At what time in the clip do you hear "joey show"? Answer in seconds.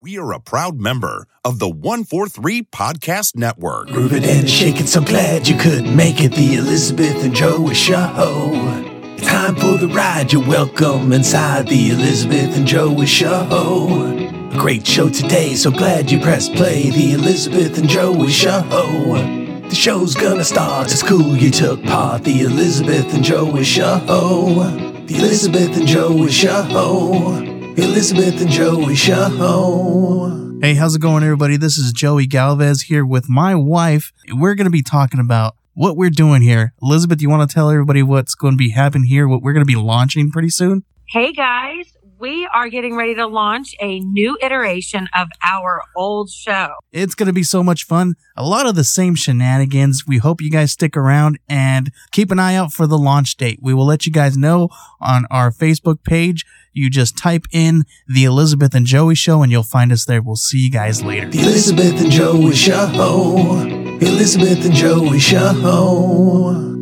7.34-7.96, 12.64-13.48, 17.88-18.62, 23.24-23.98, 25.88-27.57, 28.50-30.58, 58.86-59.42, 62.10-62.88, 64.74-66.77